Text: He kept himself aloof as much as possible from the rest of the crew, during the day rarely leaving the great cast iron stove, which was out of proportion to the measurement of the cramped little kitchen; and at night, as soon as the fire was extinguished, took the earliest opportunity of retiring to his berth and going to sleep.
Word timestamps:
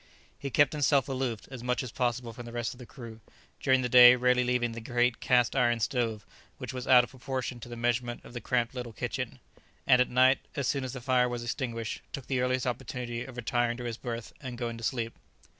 He 0.39 0.49
kept 0.49 0.73
himself 0.73 1.07
aloof 1.07 1.41
as 1.51 1.61
much 1.61 1.83
as 1.83 1.91
possible 1.91 2.33
from 2.33 2.47
the 2.47 2.51
rest 2.51 2.73
of 2.73 2.79
the 2.79 2.87
crew, 2.87 3.21
during 3.59 3.83
the 3.83 3.87
day 3.87 4.15
rarely 4.15 4.43
leaving 4.43 4.71
the 4.71 4.81
great 4.81 5.19
cast 5.19 5.55
iron 5.55 5.79
stove, 5.79 6.25
which 6.57 6.73
was 6.73 6.87
out 6.87 7.03
of 7.03 7.11
proportion 7.11 7.59
to 7.59 7.69
the 7.69 7.75
measurement 7.75 8.25
of 8.25 8.33
the 8.33 8.41
cramped 8.41 8.73
little 8.73 8.93
kitchen; 8.93 9.37
and 9.85 10.01
at 10.01 10.09
night, 10.09 10.39
as 10.55 10.67
soon 10.67 10.83
as 10.83 10.93
the 10.93 11.01
fire 11.01 11.29
was 11.29 11.43
extinguished, 11.43 12.01
took 12.13 12.25
the 12.25 12.41
earliest 12.41 12.65
opportunity 12.65 13.23
of 13.23 13.37
retiring 13.37 13.77
to 13.77 13.83
his 13.83 13.97
berth 13.97 14.33
and 14.41 14.57
going 14.57 14.75
to 14.79 14.83
sleep. 14.83 15.13